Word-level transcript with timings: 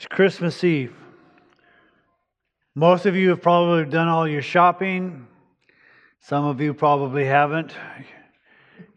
It's 0.00 0.06
Christmas 0.06 0.64
Eve. 0.64 0.94
Most 2.74 3.04
of 3.04 3.14
you 3.16 3.28
have 3.28 3.42
probably 3.42 3.84
done 3.84 4.08
all 4.08 4.26
your 4.26 4.40
shopping. 4.40 5.26
Some 6.20 6.46
of 6.46 6.58
you 6.58 6.72
probably 6.72 7.26
haven't. 7.26 7.74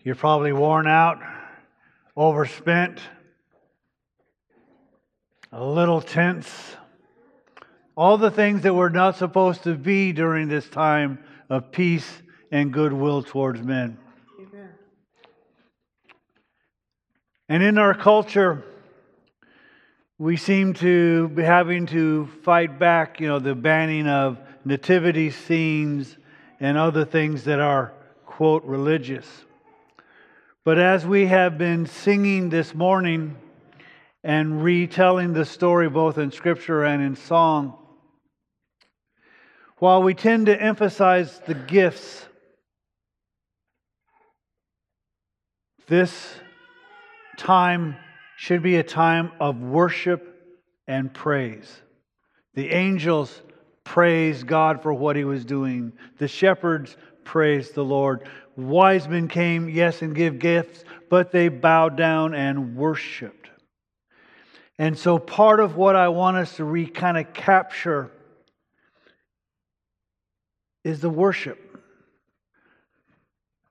You're 0.05 0.15
probably 0.15 0.53
worn 0.53 0.87
out, 0.87 1.19
overspent, 2.15 3.01
a 5.51 5.61
little 5.61 5.99
tense. 5.99 6.49
All 7.97 8.17
the 8.17 8.31
things 8.31 8.61
that 8.61 8.73
we're 8.73 8.87
not 8.87 9.17
supposed 9.17 9.63
to 9.63 9.75
be 9.75 10.13
during 10.13 10.47
this 10.47 10.69
time 10.69 11.19
of 11.49 11.69
peace 11.69 12.09
and 12.49 12.71
goodwill 12.71 13.23
towards 13.23 13.61
men. 13.61 13.97
Amen. 14.39 14.69
And 17.49 17.61
in 17.61 17.77
our 17.77 17.93
culture, 17.93 18.63
we 20.23 20.37
seem 20.37 20.73
to 20.73 21.27
be 21.27 21.43
having 21.43 21.85
to 21.85 22.25
fight 22.43 22.79
back, 22.79 23.19
you 23.19 23.27
know, 23.27 23.39
the 23.39 23.53
banning 23.53 24.07
of 24.07 24.39
nativity 24.63 25.29
scenes 25.29 26.15
and 26.61 26.77
other 26.77 27.03
things 27.03 27.43
that 27.43 27.59
are, 27.59 27.91
quote, 28.25 28.63
religious. 28.63 29.27
But 30.63 30.79
as 30.79 31.05
we 31.05 31.25
have 31.25 31.57
been 31.57 31.87
singing 31.87 32.49
this 32.49 32.73
morning 32.73 33.35
and 34.23 34.63
retelling 34.63 35.33
the 35.33 35.43
story 35.43 35.89
both 35.89 36.17
in 36.17 36.31
scripture 36.31 36.85
and 36.85 37.03
in 37.03 37.17
song, 37.17 37.77
while 39.79 40.01
we 40.01 40.13
tend 40.13 40.45
to 40.45 40.57
emphasize 40.57 41.41
the 41.47 41.53
gifts, 41.53 42.25
this 45.89 46.33
time 47.35 47.97
should 48.37 48.61
be 48.63 48.77
a 48.77 48.83
time 48.83 49.31
of 49.39 49.61
worship 49.61 50.57
and 50.87 51.13
praise. 51.13 51.81
The 52.55 52.69
angels 52.69 53.41
praised 53.83 54.47
God 54.47 54.81
for 54.81 54.93
what 54.93 55.15
he 55.15 55.23
was 55.23 55.45
doing, 55.45 55.93
the 56.17 56.27
shepherds 56.27 56.95
praised 57.23 57.75
the 57.75 57.83
Lord. 57.83 58.27
Wise 58.55 59.07
men 59.07 59.27
came, 59.27 59.69
yes, 59.69 60.01
and 60.01 60.15
give 60.15 60.39
gifts, 60.39 60.83
but 61.09 61.31
they 61.31 61.47
bowed 61.47 61.97
down 61.97 62.33
and 62.33 62.75
worshiped. 62.75 63.49
And 64.77 64.97
so, 64.97 65.19
part 65.19 65.59
of 65.59 65.75
what 65.75 65.95
I 65.95 66.09
want 66.09 66.37
us 66.37 66.55
to 66.57 66.63
re 66.63 66.85
kind 66.87 67.17
of 67.17 67.33
capture 67.33 68.11
is 70.83 70.99
the 70.99 71.09
worship. 71.09 71.59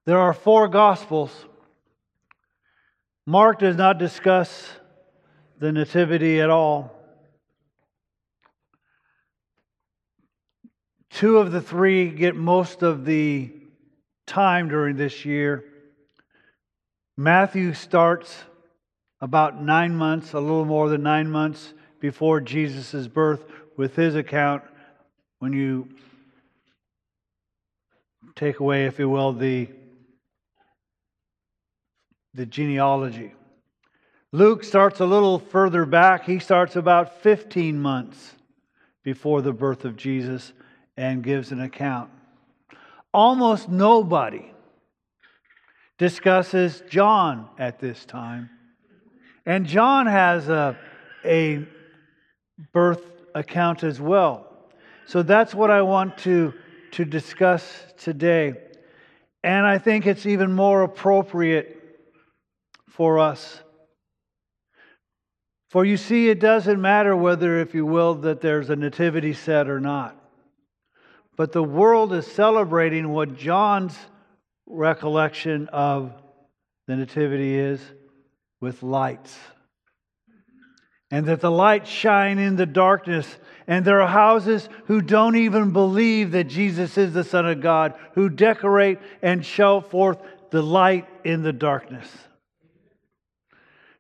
There 0.04 0.18
are 0.18 0.32
four 0.32 0.68
gospels 0.68 1.32
Mark 3.26 3.60
does 3.60 3.76
not 3.76 3.98
discuss 3.98 4.68
the 5.58 5.70
Nativity 5.70 6.40
at 6.40 6.50
all. 6.50 6.92
Two 11.08 11.38
of 11.38 11.52
the 11.52 11.60
three 11.60 12.08
get 12.08 12.34
most 12.34 12.82
of 12.82 13.04
the 13.04 13.52
time 14.26 14.68
during 14.68 14.96
this 14.96 15.24
year. 15.24 15.62
Matthew 17.16 17.74
starts 17.74 18.44
about 19.20 19.62
nine 19.62 19.94
months, 19.94 20.32
a 20.32 20.40
little 20.40 20.64
more 20.64 20.88
than 20.88 21.04
nine 21.04 21.30
months 21.30 21.74
before 22.00 22.40
Jesus' 22.40 23.06
birth, 23.06 23.44
with 23.76 23.94
his 23.94 24.16
account 24.16 24.64
when 25.38 25.52
you 25.52 25.88
take 28.34 28.58
away, 28.58 28.86
if 28.86 28.98
you 28.98 29.08
will, 29.08 29.32
the 29.32 29.68
the 32.34 32.46
genealogy. 32.46 33.32
Luke 34.32 34.64
starts 34.64 35.00
a 35.00 35.06
little 35.06 35.38
further 35.38 35.84
back. 35.84 36.24
He 36.24 36.38
starts 36.38 36.76
about 36.76 37.20
15 37.22 37.78
months 37.78 38.34
before 39.02 39.42
the 39.42 39.52
birth 39.52 39.84
of 39.84 39.96
Jesus 39.96 40.52
and 40.96 41.22
gives 41.22 41.52
an 41.52 41.60
account. 41.60 42.10
Almost 43.12 43.68
nobody 43.68 44.52
discusses 45.98 46.82
John 46.88 47.48
at 47.58 47.78
this 47.78 48.04
time. 48.06 48.48
And 49.44 49.66
John 49.66 50.06
has 50.06 50.48
a, 50.48 50.78
a 51.24 51.66
birth 52.72 53.04
account 53.34 53.84
as 53.84 54.00
well. 54.00 54.46
So 55.06 55.22
that's 55.22 55.54
what 55.54 55.70
I 55.70 55.82
want 55.82 56.16
to, 56.18 56.54
to 56.92 57.04
discuss 57.04 57.84
today. 57.98 58.54
And 59.44 59.66
I 59.66 59.78
think 59.78 60.06
it's 60.06 60.24
even 60.26 60.52
more 60.52 60.82
appropriate 60.82 61.81
for 62.92 63.18
us. 63.18 63.60
For 65.70 65.84
you 65.84 65.96
see, 65.96 66.28
it 66.28 66.38
doesn't 66.38 66.80
matter 66.80 67.16
whether, 67.16 67.58
if 67.58 67.74
you 67.74 67.86
will, 67.86 68.14
that 68.16 68.42
there's 68.42 68.68
a 68.68 68.76
nativity 68.76 69.32
set 69.32 69.68
or 69.68 69.80
not. 69.80 70.14
But 71.36 71.52
the 71.52 71.62
world 71.62 72.12
is 72.12 72.26
celebrating 72.26 73.08
what 73.08 73.36
John's 73.36 73.96
recollection 74.66 75.68
of 75.68 76.12
the 76.86 76.96
nativity 76.96 77.58
is 77.58 77.80
with 78.60 78.82
lights. 78.82 79.34
And 81.10 81.26
that 81.26 81.40
the 81.40 81.50
lights 81.50 81.88
shine 81.88 82.38
in 82.38 82.56
the 82.56 82.66
darkness. 82.66 83.26
And 83.66 83.84
there 83.84 84.02
are 84.02 84.08
houses 84.08 84.68
who 84.86 85.00
don't 85.00 85.36
even 85.36 85.72
believe 85.72 86.32
that 86.32 86.44
Jesus 86.44 86.98
is 86.98 87.14
the 87.14 87.24
Son 87.24 87.46
of 87.46 87.62
God, 87.62 87.94
who 88.14 88.28
decorate 88.28 88.98
and 89.22 89.44
show 89.44 89.80
forth 89.80 90.18
the 90.50 90.62
light 90.62 91.06
in 91.24 91.42
the 91.42 91.52
darkness. 91.52 92.10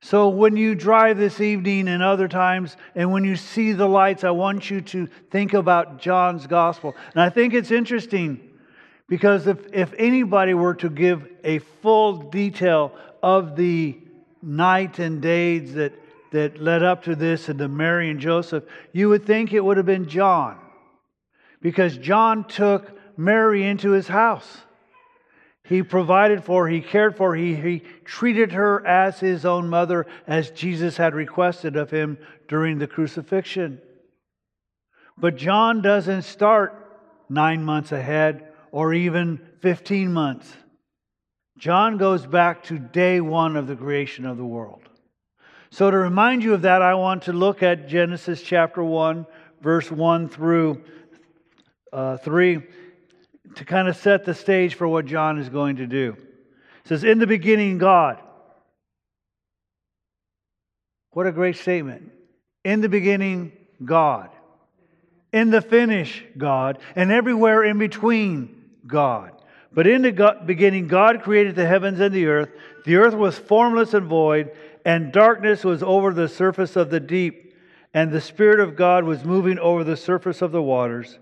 So 0.04 0.28
when 0.30 0.56
you 0.56 0.74
drive 0.74 1.16
this 1.16 1.40
evening 1.40 1.86
and 1.86 2.02
other 2.02 2.26
times, 2.26 2.76
and 2.96 3.12
when 3.12 3.22
you 3.22 3.36
see 3.36 3.72
the 3.72 3.86
lights, 3.86 4.24
I 4.24 4.32
want 4.32 4.68
you 4.68 4.80
to 4.80 5.06
think 5.30 5.54
about 5.54 6.00
John's 6.00 6.48
gospel. 6.48 6.96
And 7.14 7.22
I 7.22 7.30
think 7.30 7.54
it's 7.54 7.70
interesting 7.70 8.40
because 9.08 9.46
if, 9.46 9.58
if 9.72 9.94
anybody 9.96 10.54
were 10.54 10.74
to 10.74 10.90
give 10.90 11.28
a 11.44 11.60
full 11.60 12.16
detail 12.16 12.92
of 13.22 13.54
the 13.54 13.96
night 14.42 14.98
and 14.98 15.22
days 15.22 15.74
that, 15.74 15.92
that 16.32 16.60
led 16.60 16.82
up 16.82 17.04
to 17.04 17.14
this 17.14 17.48
and 17.48 17.60
to 17.60 17.68
Mary 17.68 18.10
and 18.10 18.18
Joseph, 18.18 18.64
you 18.92 19.08
would 19.08 19.24
think 19.24 19.52
it 19.52 19.64
would 19.64 19.76
have 19.76 19.86
been 19.86 20.08
John. 20.08 20.58
Because 21.60 21.96
John 21.96 22.42
took 22.48 22.90
Mary 23.16 23.64
into 23.64 23.92
his 23.92 24.08
house. 24.08 24.62
He 25.64 25.82
provided 25.82 26.44
for, 26.44 26.68
he 26.68 26.80
cared 26.80 27.16
for, 27.16 27.36
he, 27.36 27.54
he 27.54 27.82
treated 28.04 28.52
her 28.52 28.84
as 28.86 29.20
his 29.20 29.44
own 29.44 29.68
mother, 29.68 30.06
as 30.26 30.50
Jesus 30.50 30.96
had 30.96 31.14
requested 31.14 31.76
of 31.76 31.90
him 31.90 32.18
during 32.48 32.78
the 32.78 32.88
crucifixion. 32.88 33.80
But 35.16 35.36
John 35.36 35.80
doesn't 35.80 36.22
start 36.22 36.78
nine 37.28 37.64
months 37.64 37.92
ahead 37.92 38.48
or 38.72 38.92
even 38.92 39.40
15 39.60 40.12
months. 40.12 40.52
John 41.58 41.96
goes 41.96 42.26
back 42.26 42.64
to 42.64 42.78
day 42.78 43.20
one 43.20 43.56
of 43.56 43.68
the 43.68 43.76
creation 43.76 44.26
of 44.26 44.36
the 44.36 44.44
world. 44.44 44.82
So, 45.70 45.90
to 45.90 45.96
remind 45.96 46.42
you 46.42 46.54
of 46.54 46.62
that, 46.62 46.82
I 46.82 46.94
want 46.94 47.22
to 47.24 47.32
look 47.32 47.62
at 47.62 47.88
Genesis 47.88 48.42
chapter 48.42 48.82
1, 48.82 49.26
verse 49.62 49.90
1 49.90 50.28
through 50.28 50.82
uh, 51.92 52.16
3 52.18 52.62
to 53.56 53.64
kind 53.64 53.88
of 53.88 53.96
set 53.96 54.24
the 54.24 54.34
stage 54.34 54.74
for 54.74 54.88
what 54.88 55.06
John 55.06 55.38
is 55.38 55.48
going 55.48 55.76
to 55.76 55.86
do. 55.86 56.16
It 56.84 56.88
says, 56.88 57.04
In 57.04 57.18
the 57.18 57.26
beginning, 57.26 57.78
God. 57.78 58.18
What 61.10 61.26
a 61.26 61.32
great 61.32 61.56
statement. 61.56 62.10
In 62.64 62.80
the 62.80 62.88
beginning, 62.88 63.52
God. 63.84 64.30
In 65.32 65.50
the 65.50 65.60
finish, 65.60 66.24
God. 66.36 66.78
And 66.96 67.12
everywhere 67.12 67.64
in 67.64 67.78
between, 67.78 68.64
God. 68.86 69.32
But 69.74 69.86
in 69.86 70.02
the 70.02 70.36
beginning, 70.44 70.88
God 70.88 71.22
created 71.22 71.54
the 71.54 71.66
heavens 71.66 72.00
and 72.00 72.14
the 72.14 72.26
earth. 72.26 72.50
The 72.84 72.96
earth 72.96 73.14
was 73.14 73.38
formless 73.38 73.94
and 73.94 74.06
void, 74.06 74.52
and 74.84 75.12
darkness 75.12 75.64
was 75.64 75.82
over 75.82 76.12
the 76.12 76.28
surface 76.28 76.76
of 76.76 76.90
the 76.90 77.00
deep, 77.00 77.54
and 77.94 78.10
the 78.10 78.20
Spirit 78.20 78.60
of 78.60 78.76
God 78.76 79.04
was 79.04 79.24
moving 79.24 79.58
over 79.58 79.84
the 79.84 79.96
surface 79.96 80.42
of 80.42 80.52
the 80.52 80.62
waters. 80.62 81.18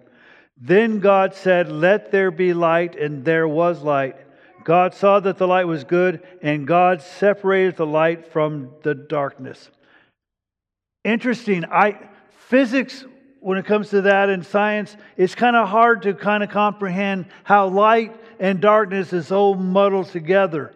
Then 0.60 1.00
God 1.00 1.34
said, 1.34 1.72
Let 1.72 2.10
there 2.10 2.30
be 2.30 2.52
light, 2.52 2.94
and 2.94 3.24
there 3.24 3.48
was 3.48 3.82
light. 3.82 4.16
God 4.62 4.92
saw 4.94 5.18
that 5.20 5.38
the 5.38 5.48
light 5.48 5.66
was 5.66 5.84
good, 5.84 6.22
and 6.42 6.66
God 6.66 7.00
separated 7.00 7.76
the 7.76 7.86
light 7.86 8.30
from 8.30 8.70
the 8.82 8.94
darkness. 8.94 9.70
Interesting. 11.02 11.64
I 11.64 11.98
physics, 12.30 13.04
when 13.40 13.56
it 13.56 13.64
comes 13.64 13.88
to 13.90 14.02
that 14.02 14.28
in 14.28 14.42
science, 14.42 14.94
it's 15.16 15.34
kind 15.34 15.56
of 15.56 15.68
hard 15.68 16.02
to 16.02 16.12
kind 16.12 16.42
of 16.42 16.50
comprehend 16.50 17.26
how 17.42 17.68
light 17.68 18.14
and 18.38 18.60
darkness 18.60 19.14
is 19.14 19.28
so 19.28 19.54
muddled 19.54 20.08
together. 20.08 20.74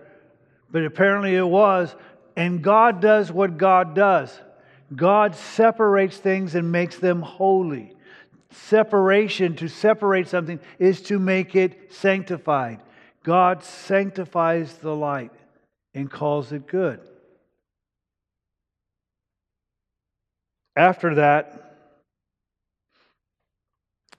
But 0.71 0.87
apparently 0.87 1.35
it 1.35 1.47
was. 1.47 1.95
And 2.37 2.63
God 2.63 3.01
does 3.01 3.31
what 3.31 3.59
God 3.59 3.95
does. 3.95 4.41
God 4.95 5.35
separates 5.35 6.17
things 6.17 6.55
and 6.55 6.73
makes 6.73 6.99
them 6.99 7.21
holy 7.21 7.95
separation, 8.55 9.57
to 9.57 9.69
separate 9.69 10.29
something, 10.29 10.61
is 10.79 11.03
to 11.03 11.19
make 11.19 11.55
it 11.55 11.93
sanctified. 11.93 12.81
God 13.23 13.63
sanctifies 13.63 14.75
the 14.77 14.95
light 14.95 15.33
and 15.95 16.11
calls 16.11 16.53
it 16.53 16.67
good. 16.67 17.01
after 20.77 21.17
that, 21.17 21.61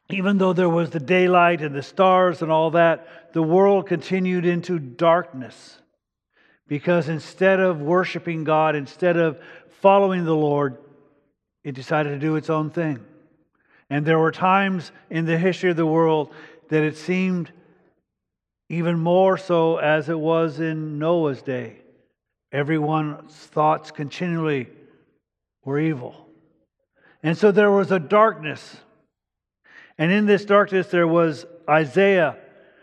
even 0.09 0.37
though 0.37 0.53
there 0.53 0.69
was 0.69 0.91
the 0.91 0.99
daylight 0.99 1.61
and 1.61 1.73
the 1.73 1.83
stars 1.83 2.41
and 2.41 2.51
all 2.51 2.71
that, 2.71 3.33
the 3.33 3.41
world 3.41 3.87
continued 3.87 4.45
into 4.45 4.79
darkness. 4.79 5.79
Because 6.67 7.09
instead 7.09 7.59
of 7.59 7.81
worshiping 7.81 8.43
God, 8.43 8.75
instead 8.75 9.17
of 9.17 9.39
following 9.81 10.25
the 10.25 10.35
Lord, 10.35 10.77
it 11.63 11.73
decided 11.73 12.09
to 12.09 12.19
do 12.19 12.35
its 12.35 12.49
own 12.49 12.69
thing. 12.69 13.03
And 13.89 14.05
there 14.05 14.19
were 14.19 14.31
times 14.31 14.91
in 15.09 15.25
the 15.25 15.37
history 15.37 15.69
of 15.69 15.77
the 15.77 15.85
world 15.85 16.33
that 16.69 16.83
it 16.83 16.97
seemed 16.97 17.51
even 18.69 18.97
more 18.97 19.37
so 19.37 19.77
as 19.77 20.09
it 20.09 20.19
was 20.19 20.59
in 20.59 20.97
Noah's 20.97 21.41
day. 21.41 21.77
Everyone's 22.51 23.33
thoughts 23.33 23.91
continually 23.91 24.69
were 25.63 25.79
evil. 25.79 26.27
And 27.21 27.37
so 27.37 27.51
there 27.51 27.71
was 27.71 27.91
a 27.91 27.99
darkness. 27.99 28.77
And 29.97 30.11
in 30.11 30.25
this 30.25 30.45
darkness, 30.45 30.87
there 30.87 31.07
was 31.07 31.45
Isaiah 31.69 32.37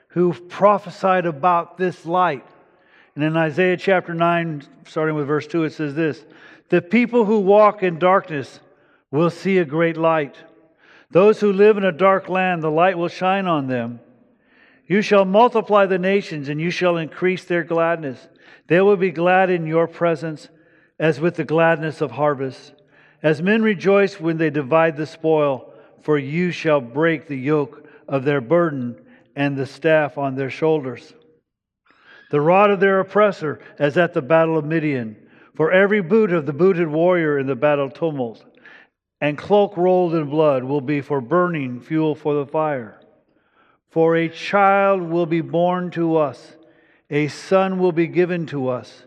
who 0.08 0.32
prophesied 0.32 1.26
about 1.26 1.78
this 1.78 2.04
light. 2.04 2.46
And 3.14 3.24
in 3.24 3.36
Isaiah 3.36 3.76
chapter 3.76 4.14
9, 4.14 4.62
starting 4.86 5.14
with 5.14 5.26
verse 5.26 5.46
2, 5.46 5.64
it 5.64 5.72
says 5.72 5.94
this 5.94 6.24
The 6.68 6.82
people 6.82 7.24
who 7.24 7.40
walk 7.40 7.82
in 7.82 7.98
darkness 7.98 8.60
will 9.10 9.30
see 9.30 9.58
a 9.58 9.64
great 9.64 9.96
light. 9.96 10.36
Those 11.12 11.40
who 11.40 11.52
live 11.52 11.76
in 11.76 11.84
a 11.84 11.92
dark 11.92 12.30
land, 12.30 12.62
the 12.62 12.70
light 12.70 12.96
will 12.96 13.08
shine 13.08 13.46
on 13.46 13.66
them. 13.66 14.00
You 14.86 15.02
shall 15.02 15.26
multiply 15.26 15.84
the 15.84 15.98
nations, 15.98 16.48
and 16.48 16.58
you 16.58 16.70
shall 16.70 16.96
increase 16.96 17.44
their 17.44 17.64
gladness. 17.64 18.28
They 18.66 18.80
will 18.80 18.96
be 18.96 19.10
glad 19.10 19.50
in 19.50 19.66
your 19.66 19.86
presence, 19.86 20.48
as 20.98 21.20
with 21.20 21.36
the 21.36 21.44
gladness 21.44 22.00
of 22.00 22.12
harvest. 22.12 22.74
As 23.22 23.42
men 23.42 23.62
rejoice 23.62 24.18
when 24.18 24.38
they 24.38 24.48
divide 24.48 24.96
the 24.96 25.06
spoil, 25.06 25.74
for 26.00 26.18
you 26.18 26.50
shall 26.50 26.80
break 26.80 27.28
the 27.28 27.36
yoke 27.36 27.86
of 28.08 28.24
their 28.24 28.40
burden 28.40 28.96
and 29.36 29.56
the 29.56 29.66
staff 29.66 30.16
on 30.16 30.34
their 30.34 30.50
shoulders. 30.50 31.12
The 32.30 32.40
rod 32.40 32.70
of 32.70 32.80
their 32.80 33.00
oppressor, 33.00 33.60
as 33.78 33.98
at 33.98 34.14
the 34.14 34.22
battle 34.22 34.56
of 34.56 34.64
Midian, 34.64 35.16
for 35.54 35.70
every 35.70 36.00
boot 36.00 36.32
of 36.32 36.46
the 36.46 36.54
booted 36.54 36.88
warrior 36.88 37.38
in 37.38 37.46
the 37.46 37.54
battle 37.54 37.90
tumult 37.90 38.42
and 39.22 39.38
cloak 39.38 39.76
rolled 39.76 40.16
in 40.16 40.28
blood 40.28 40.64
will 40.64 40.80
be 40.80 41.00
for 41.00 41.20
burning 41.20 41.80
fuel 41.80 42.12
for 42.12 42.34
the 42.34 42.44
fire. 42.44 43.00
For 43.88 44.16
a 44.16 44.28
child 44.28 45.00
will 45.00 45.26
be 45.26 45.40
born 45.40 45.92
to 45.92 46.16
us, 46.16 46.56
a 47.08 47.28
son 47.28 47.78
will 47.78 47.92
be 47.92 48.08
given 48.08 48.46
to 48.46 48.68
us, 48.68 49.04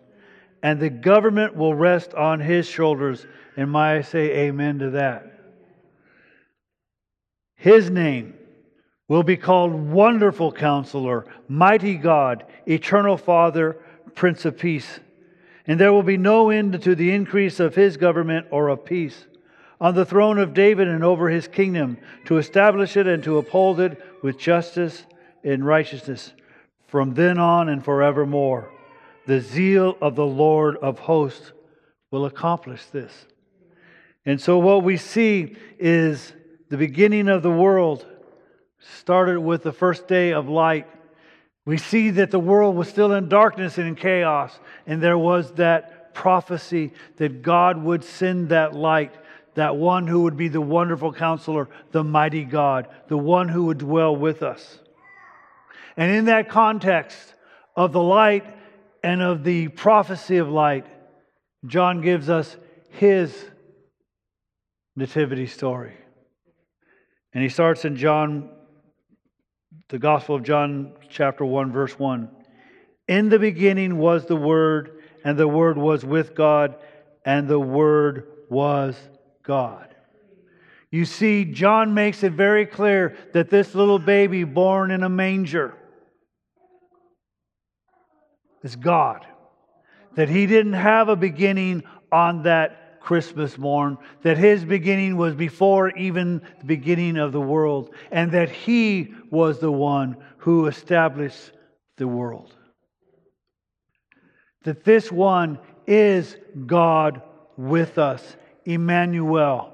and 0.64 0.80
the 0.80 0.90
government 0.90 1.58
will 1.58 1.76
rest 1.76 2.14
on 2.14 2.40
his 2.40 2.66
shoulders. 2.66 3.26
And 3.58 3.74
may 3.74 3.98
I 3.98 4.02
say 4.04 4.48
amen 4.48 4.80
to 4.80 4.92
that? 4.92 5.38
His 7.58 7.90
name 7.90 8.36
will 9.10 9.24
be 9.24 9.36
called 9.36 9.74
Wonderful 9.74 10.54
Counselor, 10.54 11.26
Mighty 11.50 11.98
God, 11.98 12.46
Eternal 12.66 13.18
Father, 13.18 13.76
Prince 14.14 14.46
of 14.46 14.58
Peace. 14.58 15.02
And 15.68 15.78
there 15.78 15.92
will 15.92 16.04
be 16.04 16.16
no 16.16 16.52
end 16.52 16.82
to 16.84 16.96
the 16.96 17.12
increase 17.12 17.60
of 17.60 17.76
his 17.76 17.98
government 17.98 18.48
or 18.50 18.70
of 18.70 18.86
peace 18.86 19.26
on 19.80 19.96
the 19.96 20.06
throne 20.06 20.38
of 20.38 20.54
David 20.54 20.88
and 20.88 21.04
over 21.04 21.30
his 21.30 21.48
kingdom, 21.48 21.98
to 22.26 22.38
establish 22.38 22.96
it 22.98 23.08
and 23.08 23.24
to 23.24 23.38
uphold 23.38 23.80
it 23.80 24.02
with 24.22 24.38
justice 24.38 25.06
and 25.44 25.66
righteousness 25.66 26.34
from 26.88 27.14
then 27.14 27.38
on 27.38 27.70
and 27.70 27.84
forevermore. 27.84 28.72
The 29.26 29.42
zeal 29.42 29.98
of 30.02 30.16
the 30.16 30.26
Lord 30.26 30.78
of 30.78 31.00
hosts 31.00 31.52
will 32.12 32.26
accomplish 32.26 32.86
this. 32.86 33.26
And 34.26 34.40
so, 34.40 34.58
what 34.58 34.84
we 34.84 34.98
see 34.98 35.56
is 35.78 36.34
the 36.70 36.78
beginning 36.78 37.28
of 37.28 37.44
the 37.44 37.52
world 37.52 38.06
started 38.80 39.40
with 39.40 39.64
the 39.64 39.72
first 39.72 40.08
day 40.08 40.34
of 40.34 40.48
light. 40.48 40.88
We 41.66 41.78
see 41.78 42.12
that 42.12 42.32
the 42.32 42.40
world 42.40 42.76
was 42.76 42.88
still 42.88 43.14
in 43.14 43.30
darkness 43.30 43.78
and 43.78 43.88
in 43.88 43.96
chaos, 43.96 44.58
and 44.86 45.02
there 45.02 45.18
was 45.18 45.52
that 45.54 46.14
prophecy 46.14 46.94
that 47.18 47.42
God 47.42 47.84
would 47.84 48.04
send 48.04 48.50
that 48.50 48.74
light 48.74 49.14
that 49.56 49.76
one 49.76 50.08
who 50.08 50.24
would 50.24 50.38
be 50.38 50.48
the 50.48 50.62
wonderful 50.62 51.12
counselor, 51.12 51.70
the 51.92 52.04
mighty 52.04 52.44
God, 52.44 52.88
the 53.08 53.18
one 53.18 53.50
who 53.50 53.66
would 53.66 53.80
dwell 53.80 54.16
with 54.16 54.44
us. 54.44 54.80
And 55.98 56.12
in 56.12 56.26
that 56.26 56.50
context 56.50 57.34
of 57.76 57.92
the 57.92 58.02
light 58.02 58.46
and 59.04 59.22
of 59.22 59.44
the 59.44 59.70
prophecy 59.70 60.38
of 60.38 60.50
light, 60.50 60.86
John 61.66 62.02
gives 62.02 62.30
us 62.30 62.56
his 62.90 63.46
nativity 64.96 65.48
story. 65.48 65.94
And 67.34 67.44
he 67.44 67.50
starts 67.50 67.86
in 67.86 67.96
John, 67.98 68.50
the 69.90 70.00
Gospel 70.00 70.36
of 70.36 70.44
John, 70.44 70.94
chapter 71.10 71.46
1, 71.46 71.72
verse 71.72 71.98
1. 71.98 72.30
In 73.08 73.30
the 73.30 73.40
beginning 73.40 73.98
was 73.98 74.26
the 74.26 74.36
Word, 74.36 75.02
and 75.24 75.38
the 75.38 75.48
Word 75.48 75.78
was 75.78 76.06
with 76.06 76.36
God, 76.36 76.76
and 77.26 77.48
the 77.48 77.60
Word 77.60 78.28
was 78.50 78.96
God. 79.46 79.96
You 80.92 81.06
see, 81.06 81.46
John 81.46 81.94
makes 81.94 82.24
it 82.24 82.34
very 82.34 82.66
clear 82.66 83.18
that 83.34 83.50
this 83.50 83.76
little 83.76 84.00
baby 84.00 84.44
born 84.44 84.92
in 84.92 85.04
a 85.04 85.10
manger 85.10 85.74
is 88.64 88.76
God. 88.76 89.26
That 90.16 90.30
he 90.30 90.46
didn't 90.46 90.74
have 90.74 91.10
a 91.10 91.16
beginning 91.16 91.84
on 92.12 92.44
that 92.44 93.02
Christmas 93.02 93.58
morn, 93.58 93.98
that 94.24 94.38
his 94.38 94.66
beginning 94.66 95.18
was 95.18 95.36
before 95.36 95.90
even 95.92 96.42
the 96.60 96.66
beginning 96.66 97.18
of 97.18 97.34
the 97.34 97.42
world, 97.42 97.94
and 98.12 98.32
that 98.32 98.50
he 98.50 99.14
was 99.30 99.60
the 99.60 99.72
one 99.72 100.18
who 100.38 100.66
established 100.66 101.52
the 101.98 102.08
world. 102.08 102.56
That 104.64 104.84
this 104.84 105.12
one 105.12 105.60
is 105.86 106.36
God 106.66 107.22
with 107.58 108.00
us 108.00 108.38
Emmanuel. 108.66 109.74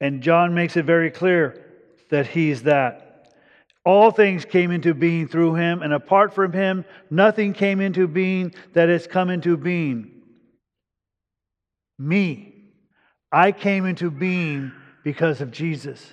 And 0.00 0.22
John 0.22 0.54
makes 0.54 0.76
it 0.76 0.84
very 0.84 1.10
clear 1.10 1.64
that 2.10 2.26
he's 2.26 2.64
that. 2.64 3.32
All 3.84 4.10
things 4.10 4.44
came 4.44 4.70
into 4.70 4.94
being 4.94 5.28
through 5.28 5.54
him, 5.54 5.82
and 5.82 5.92
apart 5.92 6.34
from 6.34 6.52
him, 6.52 6.84
nothing 7.10 7.52
came 7.52 7.80
into 7.80 8.08
being 8.08 8.54
that 8.72 8.88
has 8.88 9.06
come 9.06 9.28
into 9.28 9.56
being. 9.56 10.22
Me. 11.98 12.70
I 13.30 13.52
came 13.52 13.84
into 13.84 14.10
being 14.10 14.72
because 15.02 15.40
of 15.40 15.50
Jesus. 15.50 16.04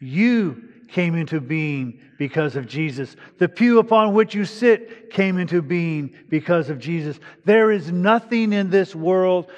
You 0.00 0.68
came 0.88 1.14
into 1.14 1.40
being 1.40 2.00
because 2.18 2.54
of 2.54 2.66
Jesus. 2.66 3.16
The 3.38 3.48
pew 3.48 3.78
upon 3.78 4.14
which 4.14 4.34
you 4.34 4.44
sit 4.44 5.10
came 5.10 5.38
into 5.38 5.62
being 5.62 6.14
because 6.28 6.70
of 6.70 6.78
Jesus. 6.78 7.18
There 7.44 7.70
is 7.70 7.90
nothing 7.90 8.52
in 8.52 8.70
this 8.70 8.94
world 8.94 9.50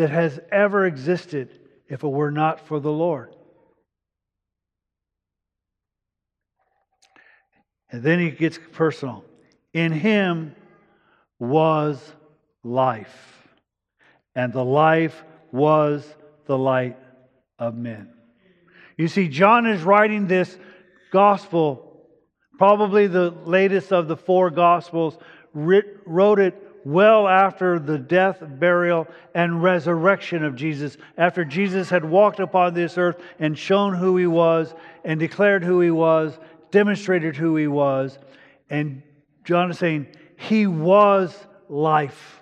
that 0.00 0.08
has 0.08 0.40
ever 0.50 0.86
existed 0.86 1.60
if 1.86 2.02
it 2.02 2.08
were 2.08 2.30
not 2.30 2.66
for 2.66 2.80
the 2.80 2.90
Lord. 2.90 3.34
And 7.90 8.02
then 8.02 8.18
he 8.18 8.30
gets 8.30 8.58
personal. 8.72 9.26
In 9.74 9.92
him 9.92 10.56
was 11.38 12.14
life, 12.64 13.46
and 14.34 14.54
the 14.54 14.64
life 14.64 15.22
was 15.52 16.02
the 16.46 16.56
light 16.56 16.96
of 17.58 17.74
men. 17.76 18.08
You 18.96 19.06
see, 19.06 19.28
John 19.28 19.66
is 19.66 19.82
writing 19.82 20.26
this 20.26 20.56
gospel, 21.12 22.06
probably 22.56 23.06
the 23.06 23.32
latest 23.44 23.92
of 23.92 24.08
the 24.08 24.16
four 24.16 24.48
gospels, 24.48 25.18
wrote 25.52 26.38
it 26.38 26.69
well 26.84 27.28
after 27.28 27.78
the 27.78 27.98
death, 27.98 28.38
burial, 28.40 29.06
and 29.34 29.62
resurrection 29.62 30.44
of 30.44 30.56
Jesus, 30.56 30.96
after 31.16 31.44
Jesus 31.44 31.90
had 31.90 32.04
walked 32.04 32.40
upon 32.40 32.74
this 32.74 32.96
earth 32.96 33.20
and 33.38 33.58
shown 33.58 33.94
who 33.94 34.16
he 34.16 34.26
was, 34.26 34.74
and 35.04 35.18
declared 35.20 35.64
who 35.64 35.80
he 35.80 35.90
was, 35.90 36.38
demonstrated 36.70 37.36
who 37.36 37.56
he 37.56 37.66
was. 37.66 38.18
And 38.68 39.02
John 39.44 39.70
is 39.70 39.78
saying, 39.78 40.06
He 40.36 40.66
was 40.66 41.36
life. 41.68 42.40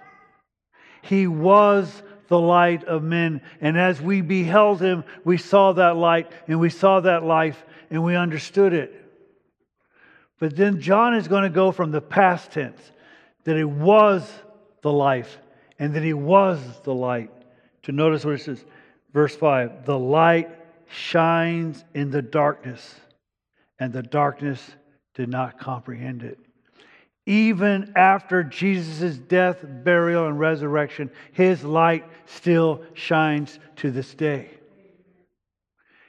He 1.02 1.26
was 1.26 2.02
the 2.28 2.38
light 2.38 2.84
of 2.84 3.02
men. 3.02 3.40
And 3.60 3.78
as 3.78 4.00
we 4.00 4.20
beheld 4.20 4.80
him, 4.80 5.04
we 5.24 5.38
saw 5.38 5.72
that 5.72 5.96
light 5.96 6.30
and 6.46 6.60
we 6.60 6.70
saw 6.70 7.00
that 7.00 7.24
life 7.24 7.64
and 7.90 8.04
we 8.04 8.14
understood 8.14 8.72
it. 8.72 8.94
But 10.38 10.54
then 10.54 10.80
John 10.80 11.14
is 11.14 11.26
going 11.26 11.44
to 11.44 11.50
go 11.50 11.72
from 11.72 11.90
the 11.90 12.00
past 12.00 12.52
tense 12.52 12.92
that 13.48 13.56
He 13.56 13.64
was 13.64 14.30
the 14.82 14.92
life 14.92 15.38
and 15.78 15.94
that 15.94 16.02
He 16.02 16.12
was 16.12 16.60
the 16.84 16.94
light. 16.94 17.30
To 17.84 17.92
notice 17.92 18.24
what 18.24 18.34
it 18.34 18.42
says, 18.42 18.64
verse 19.12 19.34
5 19.34 19.86
the 19.86 19.98
light 19.98 20.50
shines 20.90 21.84
in 21.94 22.10
the 22.10 22.22
darkness, 22.22 22.94
and 23.78 23.92
the 23.92 24.02
darkness 24.02 24.60
did 25.14 25.28
not 25.28 25.58
comprehend 25.58 26.22
it. 26.22 26.38
even 27.26 27.92
after 27.94 28.42
Jesus' 28.42 29.18
death, 29.18 29.58
burial, 29.62 30.26
and 30.26 30.38
resurrection, 30.38 31.10
his 31.32 31.62
light 31.62 32.04
still 32.24 32.82
shines 32.94 33.58
to 33.76 33.90
this 33.90 34.14
day. 34.14 34.57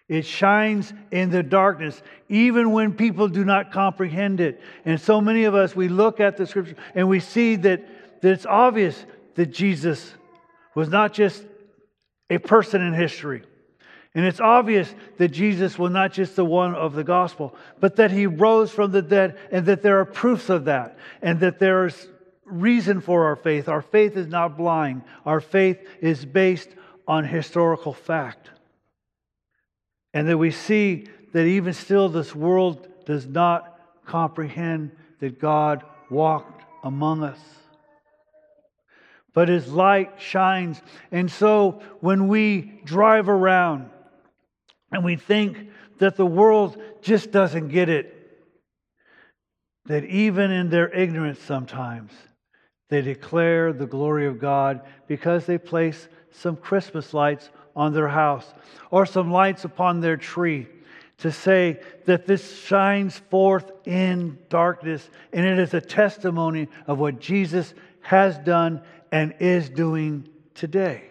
It 0.09 0.25
shines 0.25 0.91
in 1.11 1.29
the 1.29 1.43
darkness, 1.43 2.01
even 2.27 2.71
when 2.71 2.93
people 2.93 3.27
do 3.27 3.45
not 3.45 3.71
comprehend 3.71 4.41
it. 4.41 4.59
And 4.83 4.99
so 4.99 5.21
many 5.21 5.43
of 5.43 5.53
us, 5.53 5.75
we 5.75 5.87
look 5.87 6.19
at 6.19 6.35
the 6.35 6.47
scripture 6.47 6.75
and 6.95 7.07
we 7.07 7.19
see 7.19 7.55
that, 7.57 8.21
that 8.21 8.31
it's 8.31 8.47
obvious 8.47 9.05
that 9.35 9.47
Jesus 9.47 10.13
was 10.73 10.89
not 10.89 11.13
just 11.13 11.45
a 12.31 12.39
person 12.39 12.81
in 12.81 12.93
history. 12.93 13.43
And 14.15 14.25
it's 14.25 14.39
obvious 14.39 14.93
that 15.17 15.29
Jesus 15.29 15.77
was 15.77 15.91
not 15.91 16.11
just 16.11 16.35
the 16.35 16.43
one 16.43 16.73
of 16.73 16.95
the 16.95 17.03
gospel, 17.03 17.55
but 17.79 17.97
that 17.97 18.09
he 18.09 18.25
rose 18.25 18.71
from 18.71 18.91
the 18.91 19.03
dead 19.03 19.37
and 19.51 19.67
that 19.67 19.83
there 19.83 19.99
are 19.99 20.05
proofs 20.05 20.49
of 20.49 20.65
that 20.65 20.97
and 21.21 21.39
that 21.41 21.59
there's 21.59 22.07
reason 22.45 22.99
for 22.99 23.25
our 23.25 23.35
faith. 23.35 23.69
Our 23.69 23.83
faith 23.83 24.17
is 24.17 24.25
not 24.25 24.57
blind, 24.57 25.03
our 25.23 25.39
faith 25.39 25.77
is 26.01 26.25
based 26.25 26.69
on 27.07 27.25
historical 27.25 27.93
fact. 27.93 28.49
And 30.13 30.27
that 30.27 30.37
we 30.37 30.51
see 30.51 31.07
that 31.33 31.45
even 31.45 31.73
still, 31.73 32.09
this 32.09 32.35
world 32.35 32.87
does 33.05 33.27
not 33.27 33.79
comprehend 34.05 34.91
that 35.19 35.39
God 35.39 35.83
walked 36.09 36.63
among 36.83 37.23
us. 37.23 37.39
But 39.33 39.47
his 39.47 39.71
light 39.71 40.19
shines. 40.19 40.81
And 41.11 41.29
so 41.29 41.81
when 41.99 42.27
we 42.27 42.81
drive 42.83 43.29
around 43.29 43.89
and 44.91 45.03
we 45.03 45.15
think 45.15 45.69
that 45.99 46.15
the 46.15 46.25
world 46.25 46.81
just 47.01 47.31
doesn't 47.31 47.69
get 47.69 47.89
it, 47.89 48.15
that 49.85 50.05
even 50.05 50.51
in 50.51 50.69
their 50.69 50.89
ignorance 50.89 51.39
sometimes, 51.39 52.11
they 52.89 53.01
declare 53.01 53.71
the 53.71 53.85
glory 53.85 54.25
of 54.25 54.39
God 54.39 54.81
because 55.07 55.45
they 55.45 55.57
place 55.57 56.07
some 56.31 56.55
Christmas 56.55 57.13
lights 57.13 57.49
on 57.75 57.93
their 57.93 58.07
house 58.07 58.45
or 58.91 59.05
some 59.05 59.31
lights 59.31 59.65
upon 59.65 60.01
their 60.01 60.17
tree 60.17 60.67
to 61.19 61.31
say 61.31 61.79
that 62.05 62.25
this 62.25 62.59
shines 62.61 63.17
forth 63.29 63.71
in 63.85 64.37
darkness 64.49 65.09
and 65.33 65.45
it 65.45 65.59
is 65.59 65.73
a 65.73 65.81
testimony 65.81 66.67
of 66.87 66.99
what 66.99 67.19
Jesus 67.19 67.73
has 68.01 68.37
done 68.39 68.81
and 69.11 69.33
is 69.39 69.69
doing 69.69 70.27
today. 70.55 71.03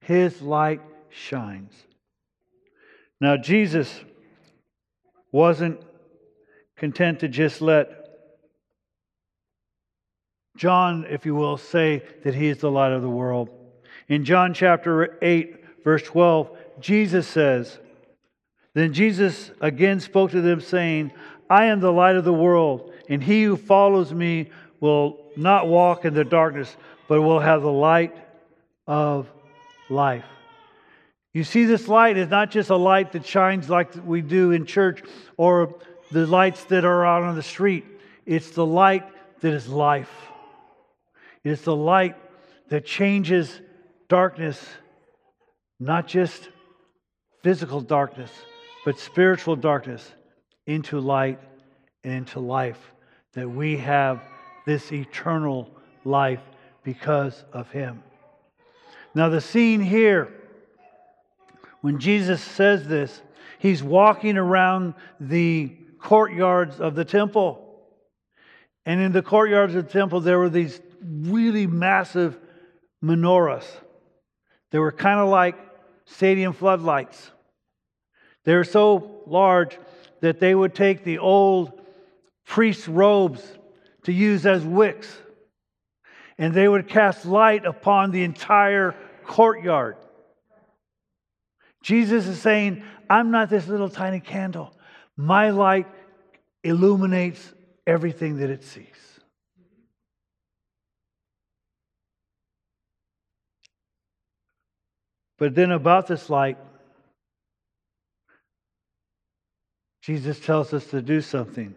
His 0.00 0.40
light 0.42 0.80
shines. 1.10 1.72
Now, 3.20 3.36
Jesus 3.36 4.00
wasn't 5.32 5.80
content 6.76 7.20
to 7.20 7.28
just 7.28 7.60
let 7.60 8.04
John, 10.56 11.06
if 11.08 11.26
you 11.26 11.34
will, 11.34 11.56
say 11.56 12.02
that 12.22 12.34
he 12.34 12.48
is 12.48 12.58
the 12.58 12.70
light 12.70 12.92
of 12.92 13.02
the 13.02 13.08
world. 13.08 13.48
In 14.08 14.24
John 14.24 14.52
chapter 14.54 15.18
8, 15.22 15.82
verse 15.82 16.02
12, 16.02 16.56
Jesus 16.80 17.26
says, 17.26 17.78
Then 18.74 18.92
Jesus 18.92 19.50
again 19.60 20.00
spoke 20.00 20.32
to 20.32 20.40
them, 20.40 20.60
saying, 20.60 21.12
I 21.48 21.66
am 21.66 21.80
the 21.80 21.92
light 21.92 22.16
of 22.16 22.24
the 22.24 22.32
world, 22.32 22.92
and 23.08 23.22
he 23.22 23.44
who 23.44 23.56
follows 23.56 24.12
me 24.12 24.50
will 24.80 25.18
not 25.36 25.68
walk 25.68 26.04
in 26.04 26.14
the 26.14 26.24
darkness, 26.24 26.76
but 27.08 27.22
will 27.22 27.40
have 27.40 27.62
the 27.62 27.72
light 27.72 28.14
of 28.86 29.30
life. 29.88 30.24
You 31.32 31.42
see, 31.42 31.64
this 31.64 31.88
light 31.88 32.16
is 32.16 32.28
not 32.28 32.50
just 32.50 32.70
a 32.70 32.76
light 32.76 33.12
that 33.12 33.26
shines 33.26 33.68
like 33.68 33.90
we 34.04 34.20
do 34.20 34.52
in 34.52 34.66
church 34.66 35.02
or 35.36 35.74
the 36.12 36.26
lights 36.26 36.64
that 36.66 36.84
are 36.84 37.04
out 37.04 37.24
on 37.24 37.34
the 37.34 37.42
street. 37.42 37.84
It's 38.24 38.50
the 38.50 38.64
light 38.64 39.04
that 39.40 39.52
is 39.52 39.68
life. 39.68 40.10
It's 41.42 41.62
the 41.62 41.74
light 41.74 42.16
that 42.68 42.86
changes 42.86 43.60
darkness, 44.08 44.62
not 45.78 46.06
just 46.06 46.48
physical 47.42 47.80
darkness, 47.80 48.30
but 48.84 48.98
spiritual 48.98 49.56
darkness, 49.56 50.12
into 50.66 50.98
light 50.98 51.38
and 52.02 52.14
into 52.14 52.40
life. 52.40 52.78
That 53.34 53.48
we 53.48 53.76
have 53.78 54.22
this 54.66 54.92
eternal 54.92 55.70
life 56.04 56.40
because 56.82 57.44
of 57.52 57.70
Him. 57.70 58.02
Now, 59.14 59.28
the 59.28 59.40
scene 59.40 59.80
here, 59.80 60.32
when 61.80 61.98
Jesus 61.98 62.42
says 62.42 62.86
this, 62.86 63.22
He's 63.58 63.82
walking 63.82 64.36
around 64.36 64.94
the 65.18 65.74
courtyards 65.98 66.80
of 66.80 66.94
the 66.94 67.04
temple. 67.04 67.60
And 68.84 69.00
in 69.00 69.12
the 69.12 69.22
courtyards 69.22 69.74
of 69.74 69.86
the 69.86 69.92
temple, 69.92 70.20
there 70.20 70.38
were 70.38 70.50
these 70.50 70.80
really 71.02 71.66
massive 71.66 72.38
menorahs. 73.02 73.64
They 74.74 74.80
were 74.80 74.90
kind 74.90 75.20
of 75.20 75.28
like 75.28 75.54
stadium 76.04 76.52
floodlights. 76.52 77.30
They 78.42 78.56
were 78.56 78.64
so 78.64 79.22
large 79.24 79.78
that 80.20 80.40
they 80.40 80.52
would 80.52 80.74
take 80.74 81.04
the 81.04 81.18
old 81.18 81.80
priest's 82.44 82.88
robes 82.88 83.40
to 84.02 84.12
use 84.12 84.44
as 84.44 84.64
wicks, 84.64 85.16
and 86.38 86.52
they 86.52 86.66
would 86.66 86.88
cast 86.88 87.24
light 87.24 87.64
upon 87.64 88.10
the 88.10 88.24
entire 88.24 88.96
courtyard. 89.24 89.94
Jesus 91.80 92.26
is 92.26 92.42
saying, 92.42 92.82
I'm 93.08 93.30
not 93.30 93.50
this 93.50 93.68
little 93.68 93.88
tiny 93.88 94.18
candle. 94.18 94.76
My 95.16 95.50
light 95.50 95.86
illuminates 96.64 97.54
everything 97.86 98.38
that 98.38 98.50
it 98.50 98.64
sees. 98.64 99.13
But 105.38 105.54
then 105.54 105.70
about 105.70 106.06
this 106.06 106.30
light, 106.30 106.58
Jesus 110.02 110.38
tells 110.38 110.72
us 110.72 110.86
to 110.88 111.00
do 111.00 111.20
something. 111.20 111.74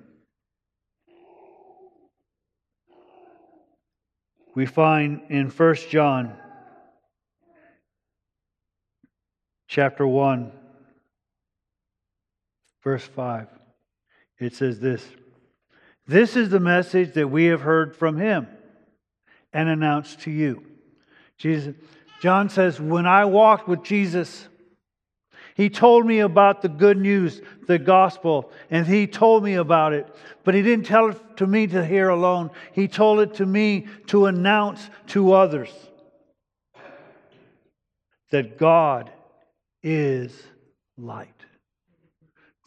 We 4.53 4.65
find 4.65 5.21
in 5.29 5.49
1 5.49 5.75
John 5.89 6.35
chapter 9.67 10.07
1 10.07 10.51
verse 12.83 13.03
5 13.03 13.47
it 14.39 14.55
says 14.55 14.79
this 14.79 15.05
This 16.07 16.35
is 16.35 16.49
the 16.49 16.59
message 16.59 17.13
that 17.13 17.29
we 17.29 17.45
have 17.45 17.61
heard 17.61 17.95
from 17.95 18.17
him 18.17 18.47
and 19.53 19.69
announced 19.69 20.21
to 20.21 20.31
you. 20.31 20.63
Jesus 21.37 21.75
John 22.21 22.49
says, 22.49 22.79
When 22.79 23.05
I 23.05 23.25
walked 23.25 23.67
with 23.67 23.83
Jesus, 23.83 24.47
he 25.55 25.69
told 25.69 26.05
me 26.05 26.19
about 26.19 26.61
the 26.61 26.69
good 26.69 26.97
news, 26.97 27.41
the 27.65 27.79
gospel, 27.79 28.51
and 28.69 28.85
he 28.85 29.07
told 29.07 29.43
me 29.43 29.55
about 29.55 29.93
it. 29.93 30.07
But 30.43 30.53
he 30.53 30.61
didn't 30.61 30.85
tell 30.85 31.09
it 31.09 31.37
to 31.37 31.47
me 31.47 31.67
to 31.67 31.85
hear 31.85 32.09
alone. 32.09 32.51
He 32.73 32.87
told 32.87 33.19
it 33.21 33.33
to 33.35 33.45
me 33.45 33.87
to 34.07 34.27
announce 34.27 34.87
to 35.07 35.33
others 35.33 35.69
that 38.29 38.57
God 38.57 39.11
is 39.81 40.31
light. 40.97 41.33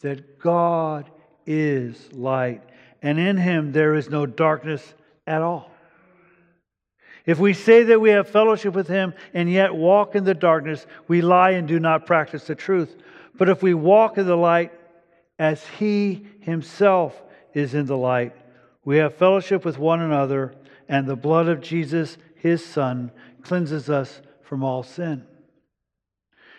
That 0.03 0.39
God 0.39 1.11
is 1.47 2.13
light. 2.13 2.63
And 3.03 3.19
in 3.19 3.37
him 3.37 3.73
there 3.73 3.95
is 3.95 4.09
no 4.09 4.27
darkness 4.27 4.95
at 5.27 5.43
all. 5.43 5.71
If 7.27 7.39
we 7.39 7.53
say 7.53 7.85
that 7.85 8.01
we 8.01 8.11
have 8.11 8.29
fellowship 8.29 8.75
with 8.75 8.89
him 8.89 9.15
and 9.35 9.51
yet 9.51 9.75
walk 9.75 10.15
in 10.15 10.25
the 10.25 10.35
darkness, 10.35 10.87
we 11.07 11.21
lie 11.21 11.51
and 11.51 11.69
do 11.69 11.79
not 11.79 12.07
practice 12.07 12.47
the 12.47 12.55
truth. 12.55 12.97
But 13.35 13.49
if 13.49 13.63
we 13.63 13.75
walk 13.75 14.19
in 14.19 14.27
the 14.27 14.37
light 14.37 14.73
as 15.39 15.65
he 15.79 16.27
himself 16.41 17.21
is 17.55 17.75
in 17.75 17.87
the 17.87 17.97
light, 17.97 18.35
we 18.85 18.99
have 18.99 19.15
fellowship 19.15 19.65
with 19.65 19.79
one 19.79 20.01
another, 20.01 20.55
and 20.89 21.07
the 21.07 21.17
blood 21.17 21.49
of 21.49 21.61
Jesus, 21.61 22.17
his 22.37 22.65
son, 22.65 23.13
cleanses 23.43 23.91
us 23.91 24.21
from 24.43 24.65
all 24.65 24.83
sin. 24.83 25.25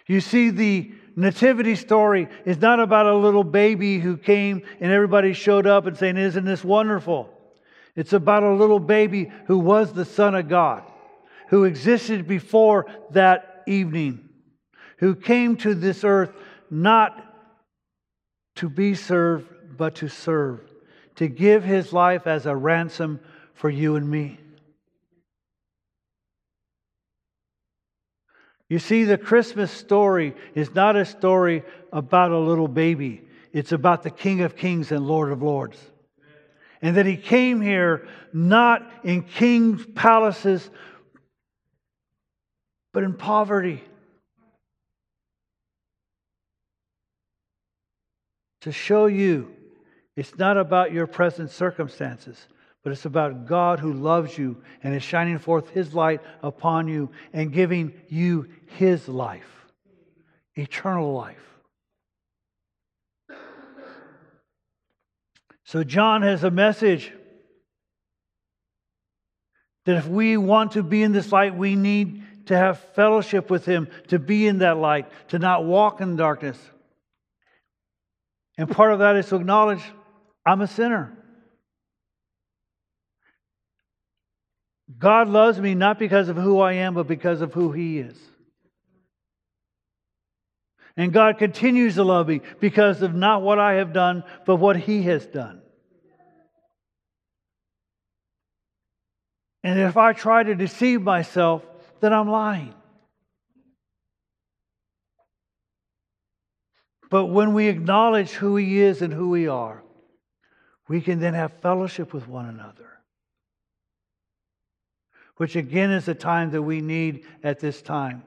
You 0.08 0.22
see, 0.22 0.50
the 0.50 0.92
nativity 1.16 1.76
story 1.76 2.30
is 2.46 2.58
not 2.60 2.80
about 2.80 3.06
a 3.06 3.16
little 3.16 3.44
baby 3.44 4.00
who 4.00 4.18
came 4.18 4.62
and 4.80 4.92
everybody 4.92 5.34
showed 5.34 5.68
up 5.68 5.86
and 5.86 5.98
saying, 5.98 6.18
Isn't 6.18 6.46
this 6.46 6.64
wonderful? 6.64 7.30
It's 7.96 8.14
about 8.14 8.44
a 8.44 8.54
little 8.54 8.80
baby 8.80 9.32
who 9.48 9.60
was 9.60 9.92
the 9.92 10.06
Son 10.06 10.36
of 10.36 10.48
God, 10.48 10.84
who 11.50 11.66
existed 11.66 12.28
before 12.28 12.86
that 13.12 13.64
evening, 13.68 14.30
who 14.98 15.16
came 15.16 15.58
to 15.58 15.74
this 15.74 16.04
earth 16.04 16.32
not 16.70 17.28
to 18.56 18.70
be 18.70 18.96
served, 18.96 19.48
but 19.78 19.96
to 19.96 20.08
serve, 20.08 20.62
to 21.16 21.28
give 21.28 21.64
his 21.64 21.92
life 21.92 22.28
as 22.28 22.46
a 22.46 22.56
ransom 22.56 23.20
for 23.54 23.70
you 23.70 23.96
and 23.96 24.10
me. 24.10 24.40
You 28.70 28.80
see, 28.80 29.04
the 29.04 29.18
Christmas 29.18 29.70
story 29.70 30.34
is 30.56 30.74
not 30.74 30.96
a 30.96 31.04
story 31.04 31.64
about 31.92 32.32
a 32.32 32.40
little 32.40 32.70
baby. 32.70 33.28
It's 33.52 33.74
about 33.74 34.04
the 34.04 34.10
King 34.10 34.42
of 34.42 34.56
Kings 34.56 34.94
and 34.94 35.06
Lord 35.06 35.34
of 35.34 35.42
Lords. 35.42 35.91
And 36.82 36.98
that 36.98 37.06
he 37.06 37.18
came 37.18 37.62
here 37.62 38.08
not 38.34 38.90
in 39.04 39.24
king's 39.24 39.86
palaces, 39.96 40.70
but 42.94 43.04
in 43.04 43.14
poverty. 43.14 43.84
To 48.62 48.72
show 48.72 49.08
you 49.08 49.56
it's 50.16 50.38
not 50.38 50.58
about 50.58 50.92
your 50.92 51.08
present 51.08 51.52
circumstances, 51.52 52.48
but 52.84 52.92
it's 52.92 53.06
about 53.06 53.48
God 53.48 53.80
who 53.80 53.94
loves 53.94 54.38
you 54.38 54.62
and 54.84 54.94
is 54.96 55.04
shining 55.04 55.40
forth 55.40 55.70
his 55.70 55.94
light 55.94 56.22
upon 56.44 56.88
you 56.88 57.12
and 57.34 57.54
giving 57.54 57.94
you 58.08 58.50
his 58.78 59.08
life, 59.08 59.66
eternal 60.56 61.14
life. 61.14 61.51
So, 65.72 65.86
John 65.86 66.22
has 66.24 66.44
a 66.44 66.52
message 66.52 67.14
that 69.86 69.96
if 69.96 70.06
we 70.06 70.36
want 70.36 70.74
to 70.74 70.84
be 70.84 71.02
in 71.02 71.14
this 71.14 71.32
light, 71.32 71.56
we 71.56 71.78
need 71.78 72.24
to 72.48 72.58
have 72.58 72.78
fellowship 72.94 73.50
with 73.50 73.66
Him, 73.66 73.88
to 74.10 74.20
be 74.20 74.48
in 74.48 74.58
that 74.58 74.76
light, 74.76 75.10
to 75.30 75.40
not 75.40 75.64
walk 75.64 76.02
in 76.02 76.18
darkness. 76.18 76.60
And 78.58 78.70
part 78.70 78.92
of 78.92 79.00
that 79.00 79.16
is 79.16 79.30
to 79.30 79.38
acknowledge 79.38 79.82
I'm 80.46 80.60
a 80.60 80.68
sinner. 80.68 81.18
God 85.00 85.30
loves 85.30 85.58
me 85.58 85.74
not 85.74 85.98
because 85.98 86.28
of 86.28 86.36
who 86.36 86.60
I 86.60 86.74
am, 86.74 86.96
but 86.96 87.08
because 87.08 87.40
of 87.40 87.54
who 87.54 87.72
He 87.72 88.00
is. 88.00 88.18
And 90.98 91.14
God 91.14 91.38
continues 91.38 91.96
to 91.96 92.04
love 92.04 92.28
me 92.28 92.42
because 92.60 93.02
of 93.02 93.16
not 93.16 93.42
what 93.42 93.58
I 93.58 93.76
have 93.76 93.94
done, 93.94 94.26
but 94.46 94.58
what 94.58 94.76
He 94.76 95.04
has 95.04 95.26
done. 95.26 95.61
And 99.64 99.80
if 99.80 99.98
I 99.98 100.14
try 100.14 100.44
to 100.44 100.56
deceive 100.56 101.02
myself, 101.02 101.64
then 102.00 102.14
I'm 102.14 102.30
lying. 102.30 102.74
But 107.10 107.26
when 107.26 107.54
we 107.54 107.68
acknowledge 107.68 108.32
who 108.32 108.56
He 108.56 108.82
is 108.82 109.02
and 109.02 109.14
who 109.14 109.30
we 109.30 109.48
are, 109.48 109.84
we 110.88 111.02
can 111.02 111.20
then 111.20 111.34
have 111.34 111.62
fellowship 111.62 112.14
with 112.14 112.28
one 112.28 112.48
another. 112.48 112.88
Which 115.38 115.56
again 115.56 115.92
is 115.92 116.06
the 116.06 116.16
time 116.16 116.52
that 116.52 116.62
we 116.62 116.82
need 116.82 117.26
at 117.44 117.60
this 117.60 117.82
time. 117.82 118.24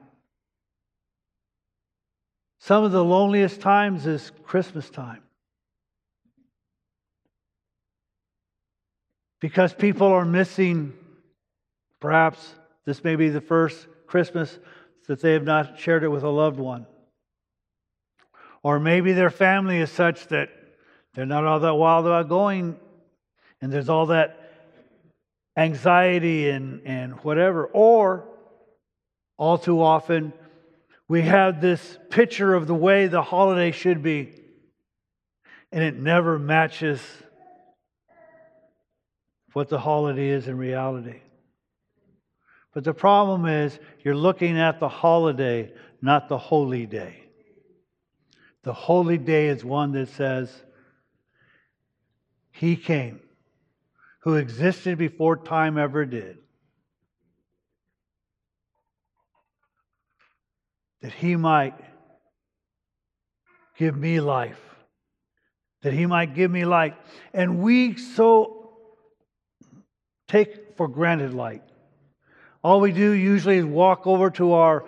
Some 2.59 2.83
of 2.83 2.91
the 2.91 3.03
loneliest 3.03 3.61
times 3.61 4.07
is 4.07 4.31
Christmas 4.43 4.89
time. 4.89 5.21
Because 9.39 9.73
people 9.73 10.07
are 10.07 10.25
missing, 10.25 10.93
perhaps 11.99 12.55
this 12.85 13.03
may 13.03 13.15
be 13.15 13.29
the 13.29 13.41
first 13.41 13.87
Christmas 14.07 14.57
that 15.07 15.21
they 15.21 15.33
have 15.33 15.43
not 15.43 15.79
shared 15.79 16.03
it 16.03 16.09
with 16.09 16.23
a 16.23 16.29
loved 16.29 16.59
one. 16.59 16.85
Or 18.63 18.79
maybe 18.79 19.13
their 19.13 19.29
family 19.29 19.77
is 19.77 19.91
such 19.91 20.27
that 20.27 20.49
they're 21.13 21.25
not 21.25 21.45
all 21.45 21.59
that 21.59 21.75
wild 21.75 22.05
about 22.05 22.29
going, 22.29 22.77
and 23.61 23.71
there's 23.71 23.89
all 23.89 24.07
that 24.07 24.39
anxiety 25.55 26.49
and, 26.49 26.81
and 26.85 27.13
whatever. 27.23 27.65
Or, 27.65 28.25
all 29.37 29.57
too 29.57 29.81
often, 29.81 30.33
we 31.07 31.21
have 31.21 31.61
this 31.61 31.99
picture 32.09 32.53
of 32.53 32.67
the 32.67 32.73
way 32.73 33.07
the 33.07 33.21
holiday 33.21 33.71
should 33.71 34.01
be, 34.01 34.33
and 35.71 35.83
it 35.83 35.95
never 35.95 36.39
matches 36.39 37.01
what 39.53 39.69
the 39.69 39.79
holiday 39.79 40.29
is 40.29 40.47
in 40.47 40.57
reality. 40.57 41.21
But 42.75 42.83
the 42.83 42.93
problem 42.93 43.47
is, 43.47 43.79
you're 44.03 44.15
looking 44.15 44.59
at 44.59 44.79
the 44.79 44.89
holiday, 44.89 45.73
not 46.01 46.29
the 46.29 46.37
holy 46.37 46.85
day. 46.85 47.15
The 48.61 48.73
holy 48.73 49.17
day 49.17 49.47
is 49.47 49.65
one 49.65 49.93
that 49.93 50.09
says, 50.09 50.53
He 52.51 52.75
came, 52.75 53.21
who 54.19 54.35
existed 54.35 54.99
before 54.99 55.37
time 55.37 55.79
ever 55.79 56.05
did 56.05 56.37
that 61.05 61.13
he 61.13 61.35
might 61.35 61.75
give 63.77 63.95
me 63.95 64.19
life, 64.19 64.59
that 65.83 65.93
he 65.93 66.07
might 66.07 66.33
give 66.33 66.49
me 66.49 66.65
light. 66.65 66.95
And 67.31 67.61
we 67.61 67.95
so 67.95 68.71
take 70.27 70.75
for 70.75 70.87
granted 70.87 71.31
light. 71.31 71.61
All 72.65 72.81
we 72.81 72.91
do 72.91 73.11
usually 73.11 73.57
is 73.57 73.63
walk 73.63 74.07
over 74.07 74.31
to 74.31 74.53
our 74.53 74.85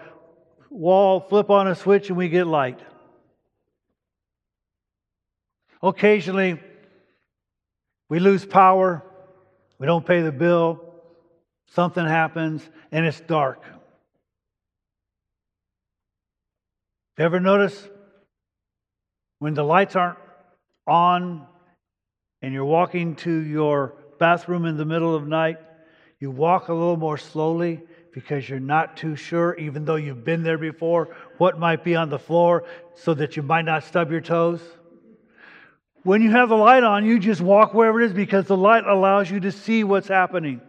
wall, 0.72 1.20
flip 1.20 1.52
on 1.52 1.68
a 1.68 1.76
switch, 1.76 2.10
and 2.10 2.18
we 2.18 2.28
get 2.28 2.48
light. 2.48 2.80
Occasionally, 5.84 6.60
we 8.10 8.18
lose 8.18 8.44
power, 8.48 9.04
we 9.78 9.86
don't 9.86 10.04
pay 10.04 10.24
the 10.24 10.32
bill, 10.32 10.92
something 11.68 12.04
happens, 12.04 12.68
and 12.92 13.06
it's 13.06 13.20
dark. 13.22 13.63
You 17.20 17.26
ever 17.26 17.40
notice 17.40 17.88
when 19.38 19.54
the 19.54 19.63
lights 19.63 19.96
aren't 19.96 20.18
on 20.88 21.46
and 22.42 22.56
you're 22.56 22.66
walking 22.66 23.18
to 23.18 23.32
your 23.32 23.94
bathroom 24.18 24.66
in 24.66 24.78
the 24.78 24.86
middle 24.86 25.13
of 25.13 25.28
night, 25.28 25.58
you 26.19 26.32
walk 26.32 26.69
a 26.69 26.73
little 26.73 26.97
more 26.97 27.17
slowly 27.17 27.82
because 28.12 28.49
you're 28.49 28.60
not 28.60 28.97
too 28.97 29.15
sure, 29.15 29.56
even 29.56 29.86
though 29.86 29.95
you've 29.95 30.25
been 30.25 30.41
there 30.41 30.58
before, 30.58 31.15
what 31.38 31.60
might 31.60 31.84
be 31.84 31.95
on 31.95 32.10
the 32.10 32.17
floor 32.17 32.63
so 32.95 33.13
that 33.13 33.38
you 33.38 33.43
might 33.43 33.65
not 33.65 33.84
stub 33.84 34.10
your 34.10 34.21
toes? 34.21 34.62
When 36.03 36.21
you 36.21 36.32
have 36.32 36.49
the 36.49 36.56
light 36.56 36.84
on, 36.84 37.06
you 37.06 37.19
just 37.19 37.41
walk 37.41 37.73
wherever 37.73 38.01
it 38.01 38.06
is 38.06 38.13
because 38.13 38.45
the 38.45 38.58
light 38.58 38.86
allows 38.86 39.30
you 39.30 39.39
to 39.41 39.51
see 39.51 39.84
what's 39.84 40.08
happening. 40.08 40.62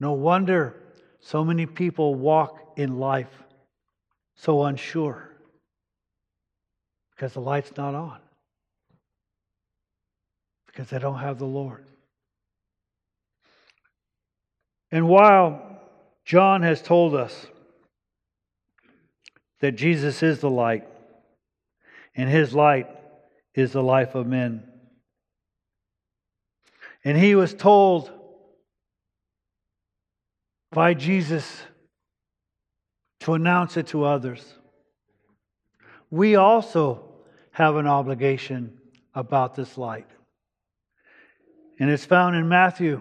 No 0.00 0.12
wonder 0.12 0.76
so 1.20 1.44
many 1.44 1.66
people 1.66 2.14
walk 2.14 2.74
in 2.76 2.98
life 2.98 3.28
so 4.36 4.62
unsure? 4.62 5.30
Because 7.10 7.32
the 7.32 7.40
light's 7.40 7.76
not 7.76 7.94
on. 7.94 8.18
Because 10.66 10.88
they 10.88 10.98
don't 10.98 11.18
have 11.18 11.38
the 11.38 11.44
Lord. 11.44 11.84
And 14.90 15.08
while 15.08 15.80
John 16.24 16.62
has 16.62 16.80
told 16.80 17.14
us 17.14 17.46
that 19.60 19.72
Jesus 19.72 20.22
is 20.22 20.40
the 20.40 20.50
light, 20.50 20.86
and 22.14 22.28
his 22.28 22.54
light 22.54 22.88
is 23.54 23.72
the 23.72 23.82
life 23.82 24.14
of 24.14 24.26
men. 24.26 24.62
And 27.04 27.16
he 27.16 27.34
was 27.34 27.54
told 27.54 28.10
by 30.70 30.94
Jesus 30.94 31.62
to 33.20 33.34
announce 33.34 33.76
it 33.76 33.88
to 33.88 34.04
others. 34.04 34.54
We 36.10 36.36
also 36.36 37.04
have 37.52 37.76
an 37.76 37.86
obligation 37.86 38.78
about 39.14 39.54
this 39.54 39.76
light. 39.76 40.06
And 41.80 41.90
it's 41.90 42.04
found 42.04 42.36
in 42.36 42.48
Matthew 42.48 43.00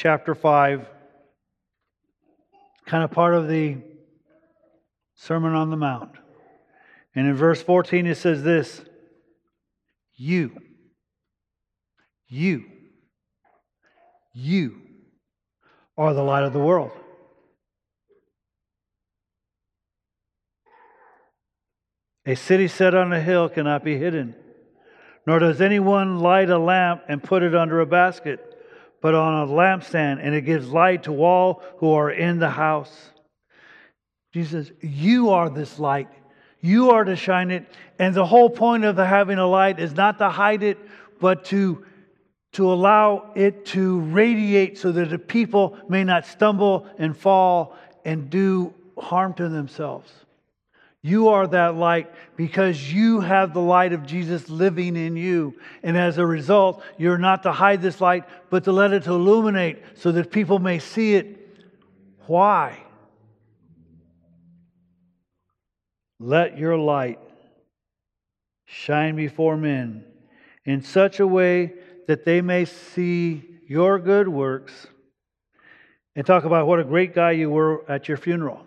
chapter 0.00 0.34
5, 0.34 0.86
kind 2.86 3.04
of 3.04 3.10
part 3.10 3.34
of 3.34 3.48
the 3.48 3.76
Sermon 5.14 5.52
on 5.52 5.68
the 5.68 5.76
Mount. 5.76 6.12
And 7.14 7.26
in 7.26 7.34
verse 7.34 7.62
14, 7.62 8.06
it 8.06 8.16
says 8.16 8.42
this 8.42 8.80
You, 10.14 10.56
you, 12.28 12.64
you 14.32 14.80
are 15.98 16.14
the 16.14 16.22
light 16.22 16.44
of 16.44 16.54
the 16.54 16.60
world. 16.60 16.92
A 22.24 22.34
city 22.36 22.68
set 22.68 22.94
on 22.94 23.12
a 23.12 23.20
hill 23.20 23.50
cannot 23.50 23.84
be 23.84 23.98
hidden. 23.98 24.34
Nor 25.26 25.40
does 25.40 25.60
anyone 25.60 26.20
light 26.20 26.48
a 26.48 26.58
lamp 26.58 27.02
and 27.06 27.22
put 27.22 27.42
it 27.42 27.54
under 27.54 27.80
a 27.80 27.86
basket, 27.86 28.49
but 29.00 29.14
on 29.14 29.48
a 29.48 29.50
lampstand, 29.50 30.18
and 30.22 30.34
it 30.34 30.42
gives 30.42 30.68
light 30.68 31.04
to 31.04 31.24
all 31.24 31.62
who 31.78 31.92
are 31.92 32.10
in 32.10 32.38
the 32.38 32.50
house. 32.50 33.10
Jesus, 34.32 34.70
you 34.80 35.30
are 35.30 35.50
this 35.50 35.78
light. 35.78 36.08
You 36.60 36.90
are 36.90 37.04
to 37.04 37.16
shine 37.16 37.50
it. 37.50 37.66
And 37.98 38.14
the 38.14 38.26
whole 38.26 38.50
point 38.50 38.84
of 38.84 38.96
the 38.96 39.06
having 39.06 39.38
a 39.38 39.46
light 39.46 39.80
is 39.80 39.94
not 39.94 40.18
to 40.18 40.28
hide 40.28 40.62
it, 40.62 40.78
but 41.18 41.44
to, 41.46 41.84
to 42.52 42.72
allow 42.72 43.32
it 43.34 43.64
to 43.66 44.00
radiate 44.00 44.78
so 44.78 44.92
that 44.92 45.10
the 45.10 45.18
people 45.18 45.76
may 45.88 46.04
not 46.04 46.26
stumble 46.26 46.86
and 46.98 47.16
fall 47.16 47.76
and 48.04 48.30
do 48.30 48.74
harm 48.98 49.34
to 49.34 49.48
themselves. 49.48 50.12
You 51.02 51.28
are 51.28 51.46
that 51.46 51.76
light 51.76 52.12
because 52.36 52.92
you 52.92 53.20
have 53.20 53.54
the 53.54 53.60
light 53.60 53.94
of 53.94 54.04
Jesus 54.04 54.50
living 54.50 54.96
in 54.96 55.16
you. 55.16 55.54
And 55.82 55.96
as 55.96 56.18
a 56.18 56.26
result, 56.26 56.82
you're 56.98 57.18
not 57.18 57.44
to 57.44 57.52
hide 57.52 57.80
this 57.80 58.00
light, 58.00 58.24
but 58.50 58.64
to 58.64 58.72
let 58.72 58.92
it 58.92 59.06
illuminate 59.06 59.82
so 59.94 60.12
that 60.12 60.30
people 60.30 60.58
may 60.58 60.78
see 60.78 61.14
it. 61.14 61.38
Why? 62.26 62.78
Let 66.18 66.58
your 66.58 66.76
light 66.76 67.18
shine 68.66 69.16
before 69.16 69.56
men 69.56 70.04
in 70.66 70.82
such 70.82 71.18
a 71.18 71.26
way 71.26 71.72
that 72.08 72.26
they 72.26 72.42
may 72.42 72.66
see 72.66 73.42
your 73.66 73.98
good 73.98 74.28
works 74.28 74.86
and 76.14 76.26
talk 76.26 76.44
about 76.44 76.66
what 76.66 76.78
a 76.78 76.84
great 76.84 77.14
guy 77.14 77.30
you 77.30 77.48
were 77.48 77.90
at 77.90 78.06
your 78.06 78.18
funeral. 78.18 78.66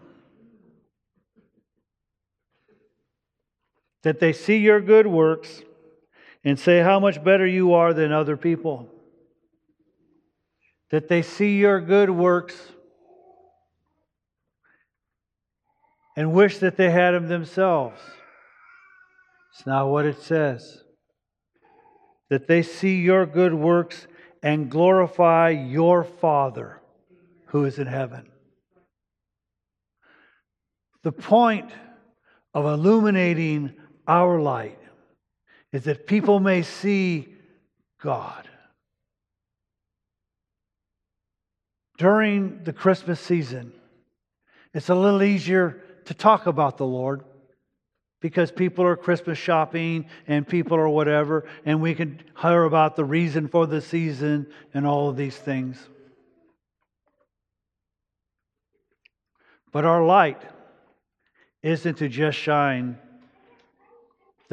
That 4.03 4.19
they 4.19 4.33
see 4.33 4.57
your 4.57 4.81
good 4.81 5.07
works 5.07 5.63
and 6.43 6.59
say 6.59 6.79
how 6.79 6.99
much 6.99 7.23
better 7.23 7.47
you 7.47 7.73
are 7.73 7.93
than 7.93 8.11
other 8.11 8.37
people. 8.37 8.89
That 10.91 11.07
they 11.07 11.21
see 11.21 11.57
your 11.57 11.81
good 11.81 12.09
works 12.09 12.55
and 16.15 16.33
wish 16.33 16.59
that 16.59 16.77
they 16.77 16.91
had 16.91 17.11
them 17.11 17.27
themselves. 17.27 17.99
It's 19.53 19.65
not 19.65 19.87
what 19.87 20.05
it 20.05 20.21
says. 20.21 20.83
That 22.29 22.47
they 22.47 22.61
see 22.61 22.97
your 23.01 23.25
good 23.25 23.53
works 23.53 24.07
and 24.41 24.69
glorify 24.69 25.49
your 25.49 26.03
Father 26.03 26.81
who 27.47 27.65
is 27.65 27.79
in 27.79 27.87
heaven. 27.87 28.29
The 31.03 31.11
point 31.11 31.71
of 32.53 32.65
illuminating 32.65 33.73
our 34.07 34.39
light 34.39 34.79
is 35.71 35.85
that 35.85 36.07
people 36.07 36.39
may 36.39 36.61
see 36.61 37.27
God. 38.01 38.47
During 41.97 42.63
the 42.63 42.73
Christmas 42.73 43.19
season, 43.19 43.71
it's 44.73 44.89
a 44.89 44.95
little 44.95 45.23
easier 45.23 45.81
to 46.05 46.13
talk 46.13 46.47
about 46.47 46.77
the 46.77 46.85
Lord 46.85 47.23
because 48.19 48.51
people 48.51 48.85
are 48.85 48.95
Christmas 48.95 49.37
shopping 49.37 50.05
and 50.27 50.47
people 50.47 50.77
are 50.77 50.89
whatever, 50.89 51.45
and 51.65 51.81
we 51.81 51.93
can 51.93 52.19
hear 52.41 52.63
about 52.63 52.95
the 52.95 53.03
reason 53.03 53.47
for 53.47 53.67
the 53.67 53.81
season 53.81 54.47
and 54.73 54.87
all 54.87 55.09
of 55.09 55.17
these 55.17 55.35
things. 55.35 55.77
But 59.71 59.85
our 59.85 60.05
light 60.05 60.41
isn't 61.61 61.95
to 61.97 62.07
just 62.07 62.37
shine 62.37 62.97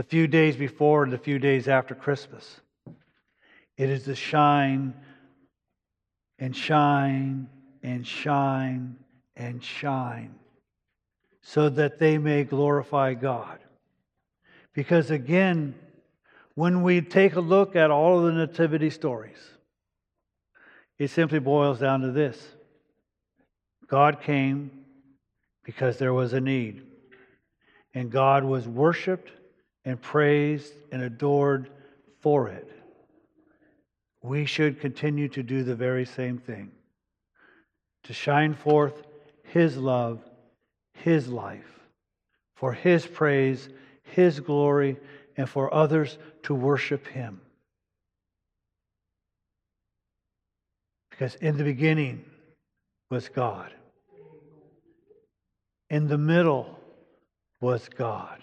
the 0.00 0.04
few 0.04 0.26
days 0.26 0.56
before 0.56 1.04
and 1.04 1.12
the 1.12 1.18
few 1.18 1.38
days 1.38 1.68
after 1.68 1.94
Christmas. 1.94 2.62
It 3.76 3.90
is 3.90 4.04
to 4.04 4.14
shine 4.14 4.94
and 6.38 6.56
shine 6.56 7.50
and 7.82 8.06
shine 8.06 8.96
and 9.36 9.62
shine 9.62 10.36
so 11.42 11.68
that 11.68 11.98
they 11.98 12.16
may 12.16 12.44
glorify 12.44 13.12
God. 13.12 13.58
Because 14.72 15.10
again, 15.10 15.74
when 16.54 16.82
we 16.82 17.02
take 17.02 17.36
a 17.36 17.40
look 17.40 17.76
at 17.76 17.90
all 17.90 18.20
of 18.20 18.24
the 18.24 18.46
nativity 18.46 18.88
stories, 18.88 19.50
it 20.98 21.08
simply 21.08 21.40
boils 21.40 21.78
down 21.78 22.00
to 22.00 22.10
this 22.10 22.42
God 23.86 24.22
came 24.22 24.70
because 25.62 25.98
there 25.98 26.14
was 26.14 26.32
a 26.32 26.40
need, 26.40 26.86
and 27.92 28.10
God 28.10 28.44
was 28.44 28.66
worshiped 28.66 29.32
and 29.84 30.00
praised 30.00 30.72
and 30.92 31.02
adored 31.02 31.70
for 32.20 32.48
it. 32.48 32.70
We 34.22 34.44
should 34.44 34.80
continue 34.80 35.28
to 35.28 35.42
do 35.42 35.62
the 35.64 35.74
very 35.74 36.04
same 36.04 36.38
thing 36.38 36.72
to 38.04 38.12
shine 38.12 38.54
forth 38.54 39.02
His 39.44 39.76
love, 39.76 40.20
His 40.92 41.28
life, 41.28 41.80
for 42.56 42.72
His 42.72 43.06
praise, 43.06 43.68
His 44.02 44.40
glory, 44.40 44.98
and 45.36 45.48
for 45.48 45.72
others 45.72 46.18
to 46.42 46.54
worship 46.54 47.06
Him. 47.06 47.40
Because 51.10 51.34
in 51.36 51.56
the 51.56 51.64
beginning 51.64 52.24
was 53.10 53.28
God, 53.28 53.72
in 55.88 56.08
the 56.08 56.18
middle 56.18 56.78
was 57.60 57.88
God. 57.88 58.42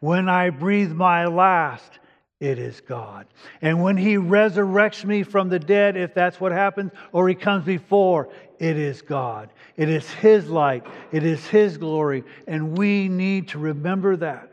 When 0.00 0.28
I 0.28 0.50
breathe 0.50 0.92
my 0.92 1.26
last, 1.26 1.98
it 2.40 2.58
is 2.58 2.80
God. 2.80 3.26
And 3.60 3.82
when 3.82 3.96
He 3.96 4.14
resurrects 4.14 5.04
me 5.04 5.24
from 5.24 5.48
the 5.48 5.58
dead, 5.58 5.96
if 5.96 6.14
that's 6.14 6.40
what 6.40 6.52
happens, 6.52 6.92
or 7.12 7.28
He 7.28 7.34
comes 7.34 7.64
before, 7.64 8.28
it 8.60 8.76
is 8.76 9.02
God. 9.02 9.50
It 9.76 9.88
is 9.88 10.08
His 10.10 10.48
light, 10.48 10.86
it 11.10 11.24
is 11.24 11.44
His 11.48 11.78
glory, 11.78 12.24
and 12.46 12.78
we 12.78 13.08
need 13.08 13.48
to 13.48 13.58
remember 13.58 14.16
that. 14.16 14.52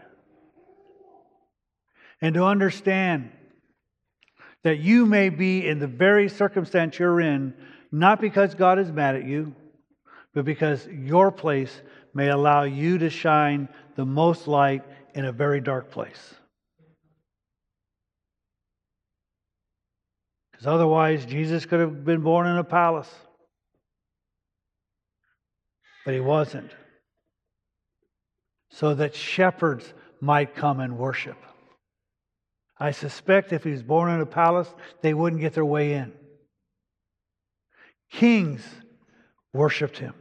And 2.21 2.33
to 2.35 2.45
understand 2.45 3.31
that 4.63 4.79
you 4.79 5.05
may 5.05 5.29
be 5.29 5.67
in 5.67 5.77
the 5.77 5.87
very 5.87 6.27
circumstance 6.27 6.97
you're 6.97 7.21
in, 7.21 7.53
not 7.91 8.19
because 8.19 8.55
God 8.55 8.79
is 8.79 8.91
mad 8.91 9.15
at 9.15 9.25
you, 9.25 9.53
but 10.33 10.43
because 10.43 10.87
your 10.87 11.31
place 11.31 11.81
may 12.15 12.29
allow 12.29 12.63
you 12.63 12.97
to 12.97 13.11
shine 13.11 13.69
the 13.95 14.05
most 14.05 14.47
light 14.47 14.83
in 15.15 15.25
a 15.25 15.31
very 15.31 15.61
dark 15.61 15.89
place. 15.89 16.35
Because 20.51 20.67
otherwise, 20.67 21.25
Jesus 21.25 21.65
could 21.65 21.79
have 21.79 22.05
been 22.05 22.21
born 22.21 22.47
in 22.47 22.57
a 22.57 22.63
palace. 22.63 23.09
But 26.03 26.13
he 26.13 26.19
wasn't. 26.19 26.69
So 28.69 28.93
that 28.95 29.15
shepherds 29.15 29.93
might 30.19 30.53
come 30.53 30.81
and 30.81 30.97
worship. 30.97 31.37
I 32.77 32.91
suspect 32.91 33.53
if 33.53 33.63
he 33.63 33.71
was 33.71 33.83
born 33.83 34.11
in 34.11 34.19
a 34.19 34.25
palace, 34.25 34.73
they 35.01 35.13
wouldn't 35.13 35.41
get 35.41 35.53
their 35.53 35.65
way 35.65 35.93
in. 35.93 36.11
Kings 38.11 38.65
worshiped 39.53 39.97
him. 39.97 40.13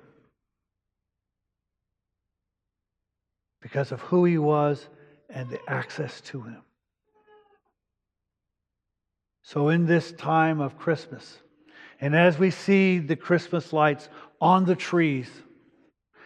Because 3.65 3.93
of 3.93 4.01
who 4.03 4.27
he 4.27 4.37
was 4.37 4.89
and 5.31 5.49
the 5.49 5.59
access 5.67 6.21
to 6.21 6.43
him. 6.43 6.61
So, 9.43 9.71
in 9.71 9.87
this 9.87 10.13
time 10.13 10.61
of 10.61 10.79
Christmas, 10.79 11.39
and 11.99 12.15
as 12.15 12.39
we 12.39 12.51
see 12.51 12.99
the 12.99 13.17
Christmas 13.17 13.73
lights 13.73 14.11
on 14.39 14.67
the 14.67 14.77
trees 14.77 15.31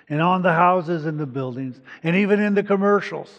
and 0.08 0.20
on 0.20 0.42
the 0.42 0.52
houses 0.52 1.06
and 1.06 1.18
the 1.18 1.26
buildings, 1.26 1.80
and 2.02 2.16
even 2.16 2.40
in 2.40 2.54
the 2.54 2.62
commercials, 2.64 3.32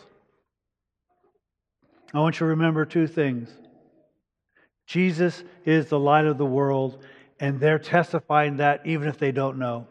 I 2.14 2.20
want 2.20 2.36
you 2.36 2.46
to 2.46 2.46
remember 2.46 2.86
two 2.86 3.06
things. 3.06 3.50
Jesus 4.88 5.44
is 5.66 5.88
the 5.88 6.00
light 6.00 6.26
of 6.26 6.38
the 6.38 6.46
world, 6.46 7.04
and 7.38 7.60
they're 7.60 7.80
testifying 7.80 8.58
that 8.58 8.86
even 8.86 9.10
if 9.10 9.18
they 9.18 9.34
don't 9.34 9.60
know. 9.60 9.88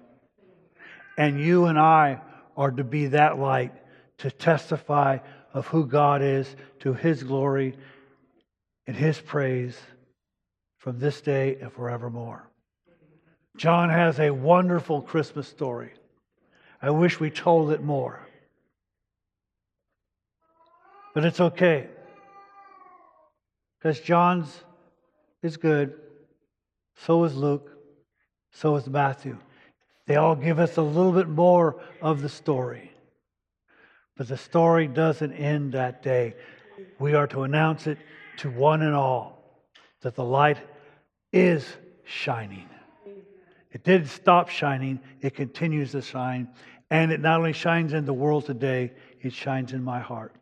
And 1.18 1.38
you 1.38 1.66
and 1.66 1.78
I 1.78 2.22
are 2.56 2.70
to 2.70 2.84
be 2.84 3.08
that 3.08 3.38
light 3.38 3.74
to 4.18 4.30
testify 4.30 5.18
of 5.54 5.66
who 5.68 5.86
God 5.86 6.22
is 6.22 6.54
to 6.80 6.92
his 6.92 7.22
glory 7.22 7.76
and 8.86 8.96
his 8.96 9.20
praise 9.20 9.78
from 10.78 10.98
this 10.98 11.20
day 11.20 11.56
and 11.60 11.72
forevermore. 11.72 12.48
John 13.56 13.90
has 13.90 14.20
a 14.20 14.30
wonderful 14.30 15.02
Christmas 15.02 15.48
story. 15.48 15.92
I 16.80 16.90
wish 16.90 17.18
we 17.18 17.30
told 17.30 17.72
it 17.72 17.82
more. 17.82 18.20
But 21.14 21.24
it's 21.24 21.40
okay. 21.40 21.88
Because 23.78 24.00
John's 24.00 24.64
is 25.42 25.56
good. 25.56 25.94
So 26.96 27.24
is 27.24 27.36
Luke. 27.36 27.72
So 28.52 28.76
is 28.76 28.88
Matthew. 28.88 29.38
They 30.06 30.16
all 30.16 30.36
give 30.36 30.58
us 30.58 30.76
a 30.76 30.82
little 30.82 31.12
bit 31.12 31.28
more 31.28 31.80
of 32.00 32.22
the 32.22 32.28
story. 32.28 32.92
But 34.18 34.26
the 34.26 34.36
story 34.36 34.88
doesn't 34.88 35.32
end 35.32 35.72
that 35.72 36.02
day. 36.02 36.34
We 36.98 37.14
are 37.14 37.28
to 37.28 37.44
announce 37.44 37.86
it 37.86 37.98
to 38.38 38.50
one 38.50 38.82
and 38.82 38.94
all 38.94 39.62
that 40.02 40.16
the 40.16 40.24
light 40.24 40.58
is 41.32 41.64
shining. 42.04 42.68
It 43.70 43.84
didn't 43.84 44.08
stop 44.08 44.48
shining, 44.48 44.98
it 45.20 45.34
continues 45.34 45.92
to 45.92 46.02
shine. 46.02 46.48
And 46.90 47.12
it 47.12 47.20
not 47.20 47.38
only 47.38 47.52
shines 47.52 47.92
in 47.92 48.06
the 48.06 48.12
world 48.12 48.46
today, 48.46 48.92
it 49.20 49.32
shines 49.32 49.72
in 49.72 49.84
my 49.84 50.00
heart. 50.00 50.34